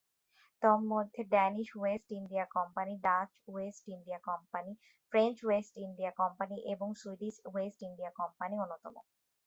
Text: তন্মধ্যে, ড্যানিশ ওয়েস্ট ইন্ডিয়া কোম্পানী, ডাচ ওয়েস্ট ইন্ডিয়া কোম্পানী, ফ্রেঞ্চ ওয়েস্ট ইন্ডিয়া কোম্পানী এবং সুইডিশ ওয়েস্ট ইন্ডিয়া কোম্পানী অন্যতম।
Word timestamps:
তন্মধ্যে, 0.61 1.21
ড্যানিশ 1.23 1.69
ওয়েস্ট 1.75 2.07
ইন্ডিয়া 2.11 2.45
কোম্পানী, 2.55 2.93
ডাচ 3.01 3.29
ওয়েস্ট 3.47 3.83
ইন্ডিয়া 3.89 4.19
কোম্পানী, 4.19 4.71
ফ্রেঞ্চ 5.13 5.35
ওয়েস্ট 5.45 5.73
ইন্ডিয়া 5.77 6.11
কোম্পানী 6.11 6.57
এবং 6.73 6.87
সুইডিশ 6.95 7.35
ওয়েস্ট 7.45 7.79
ইন্ডিয়া 7.83 8.11
কোম্পানী 8.11 8.55
অন্যতম। 8.59 8.95